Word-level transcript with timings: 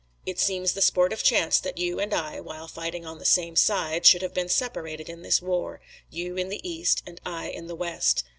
It 0.25 0.39
seems 0.39 0.73
the 0.73 0.81
sport 0.81 1.13
of 1.13 1.21
chance 1.21 1.59
that 1.59 1.77
you 1.77 1.99
and 1.99 2.11
I, 2.11 2.39
while 2.39 2.67
fighting 2.67 3.05
on 3.05 3.19
the 3.19 3.23
same 3.23 3.55
side, 3.55 4.03
should 4.03 4.23
have 4.23 4.33
been 4.33 4.49
separated 4.49 5.09
in 5.09 5.21
this 5.21 5.43
war, 5.43 5.79
you 6.09 6.35
in 6.37 6.49
the 6.49 6.67
East 6.67 7.03
and 7.05 7.21
I 7.23 7.49
in 7.49 7.67
the 7.67 7.75
West. 7.75 8.23